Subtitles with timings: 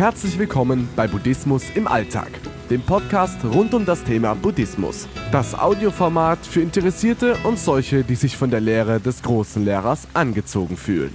[0.00, 2.30] Herzlich willkommen bei Buddhismus im Alltag,
[2.70, 5.06] dem Podcast rund um das Thema Buddhismus.
[5.30, 10.78] Das Audioformat für Interessierte und solche, die sich von der Lehre des großen Lehrers angezogen
[10.78, 11.12] fühlen.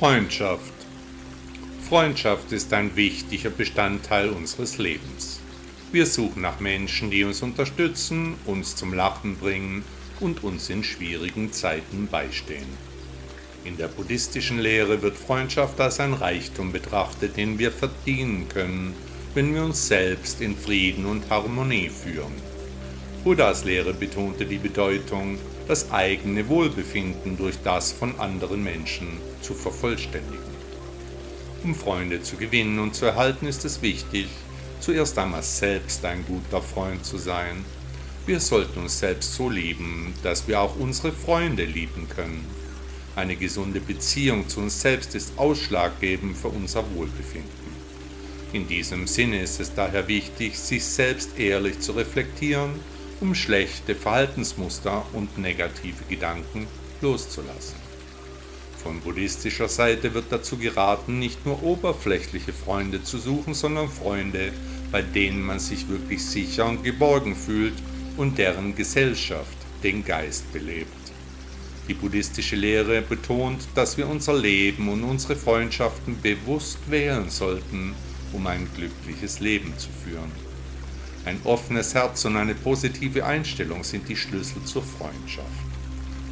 [0.00, 0.72] Freundschaft.
[1.88, 5.38] Freundschaft ist ein wichtiger Bestandteil unseres Lebens.
[5.92, 9.84] Wir suchen nach Menschen, die uns unterstützen, uns zum Lachen bringen
[10.18, 12.87] und uns in schwierigen Zeiten beistehen.
[13.68, 18.94] In der buddhistischen Lehre wird Freundschaft als ein Reichtum betrachtet, den wir verdienen können,
[19.34, 22.32] wenn wir uns selbst in Frieden und Harmonie führen.
[23.24, 29.08] Buddhas Lehre betonte die Bedeutung, das eigene Wohlbefinden durch das von anderen Menschen
[29.42, 30.56] zu vervollständigen.
[31.62, 34.28] Um Freunde zu gewinnen und zu erhalten, ist es wichtig,
[34.80, 37.66] zuerst einmal selbst ein guter Freund zu sein.
[38.24, 42.57] Wir sollten uns selbst so lieben, dass wir auch unsere Freunde lieben können.
[43.18, 47.50] Eine gesunde Beziehung zu uns selbst ist ausschlaggebend für unser Wohlbefinden.
[48.52, 52.70] In diesem Sinne ist es daher wichtig, sich selbst ehrlich zu reflektieren,
[53.20, 56.68] um schlechte Verhaltensmuster und negative Gedanken
[57.00, 57.74] loszulassen.
[58.80, 64.52] Von buddhistischer Seite wird dazu geraten, nicht nur oberflächliche Freunde zu suchen, sondern Freunde,
[64.92, 67.74] bei denen man sich wirklich sicher und geborgen fühlt
[68.16, 71.07] und deren Gesellschaft den Geist belebt.
[71.88, 77.94] Die buddhistische Lehre betont, dass wir unser Leben und unsere Freundschaften bewusst wählen sollten,
[78.34, 80.30] um ein glückliches Leben zu führen.
[81.24, 85.48] Ein offenes Herz und eine positive Einstellung sind die Schlüssel zur Freundschaft.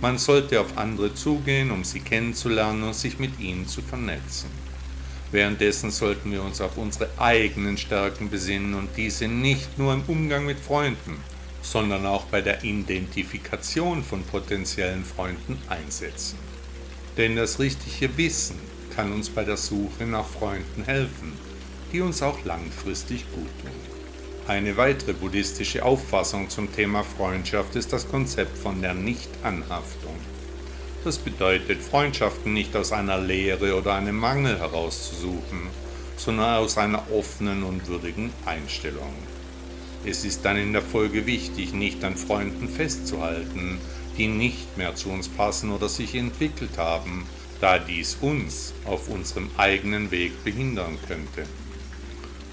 [0.03, 4.51] Man sollte auf andere zugehen, um sie kennenzulernen und sich mit ihnen zu vernetzen.
[5.33, 10.45] Währenddessen sollten wir uns auf unsere eigenen Stärken besinnen und diese nicht nur im Umgang
[10.45, 11.17] mit Freunden,
[11.67, 16.39] sondern auch bei der Identifikation von potenziellen Freunden einsetzen.
[17.17, 18.57] Denn das richtige Wissen
[18.95, 21.33] kann uns bei der Suche nach Freunden helfen,
[21.93, 23.97] die uns auch langfristig gut tun.
[24.47, 30.15] Eine weitere buddhistische Auffassung zum Thema Freundschaft ist das Konzept von der Nichtanhaftung.
[31.03, 35.69] Das bedeutet, Freundschaften nicht aus einer Leere oder einem Mangel herauszusuchen,
[36.17, 39.13] sondern aus einer offenen und würdigen Einstellung.
[40.09, 43.79] Es ist dann in der Folge wichtig, nicht an Freunden festzuhalten,
[44.17, 47.27] die nicht mehr zu uns passen oder sich entwickelt haben,
[47.61, 51.51] da dies uns auf unserem eigenen Weg behindern könnte.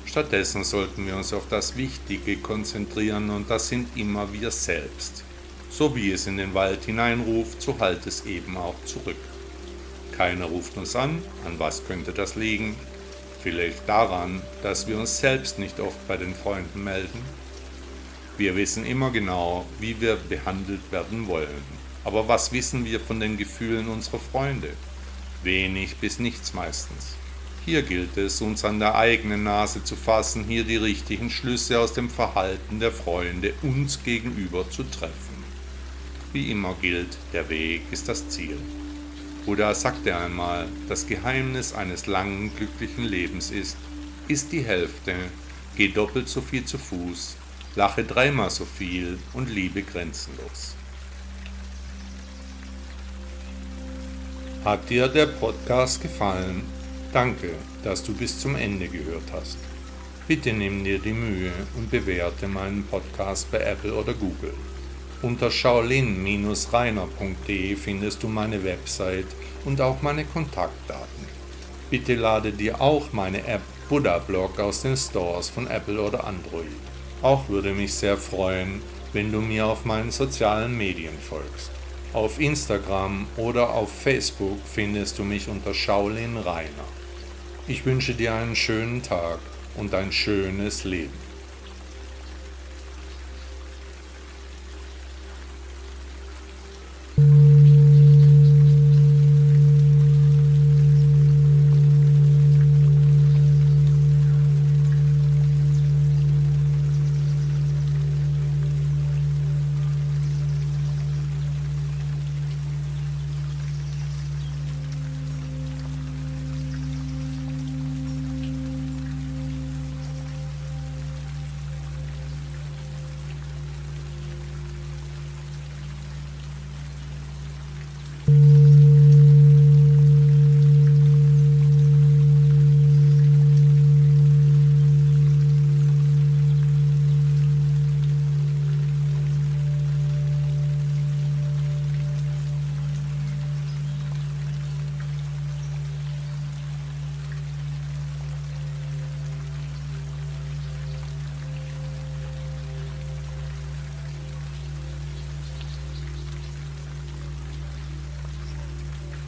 [0.05, 5.23] Stattdessen sollten wir uns auf das Wichtige konzentrieren und das sind immer wir selbst.
[5.69, 9.17] So wie es in den Wald hineinruft, so halt es eben auch zurück.
[10.11, 12.75] Keiner ruft uns an, an was könnte das liegen?
[13.43, 17.42] Vielleicht daran, dass wir uns selbst nicht oft bei den Freunden melden?
[18.35, 21.83] Wir wissen immer genau, wie wir behandelt werden wollen.
[22.03, 24.69] Aber was wissen wir von den Gefühlen unserer Freunde?
[25.43, 27.15] Wenig bis nichts meistens.
[27.63, 31.93] Hier gilt es, uns an der eigenen Nase zu fassen, hier die richtigen Schlüsse aus
[31.93, 35.43] dem Verhalten der Freunde uns gegenüber zu treffen.
[36.33, 38.57] Wie immer gilt, der Weg ist das Ziel.
[39.45, 43.77] Buddha sagte einmal, das Geheimnis eines langen, glücklichen Lebens ist,
[44.27, 45.13] ist die Hälfte,
[45.77, 47.37] geh doppelt so viel zu Fuß,
[47.75, 50.75] lache dreimal so viel und liebe grenzenlos.
[54.63, 56.63] Hat dir der Podcast gefallen?
[57.11, 57.49] Danke,
[57.83, 59.57] dass du bis zum Ende gehört hast.
[60.27, 64.53] Bitte nimm dir die Mühe und bewerte meinen Podcast bei Apple oder Google.
[65.21, 69.27] Unter shaolin-reiner.de findest du meine Website
[69.65, 71.27] und auch meine Kontaktdaten.
[71.89, 76.92] Bitte lade dir auch meine App Buddha Blog aus den Stores von Apple oder Android.
[77.23, 78.81] Auch würde mich sehr freuen,
[79.13, 81.71] wenn du mir auf meinen sozialen Medien folgst.
[82.11, 86.89] Auf Instagram oder auf Facebook findest du mich unter Shaolin Rainer.
[87.65, 89.39] Ich wünsche dir einen schönen Tag
[89.77, 91.22] und ein schönes Leben.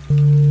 [0.08, 0.45] Mm-hmm.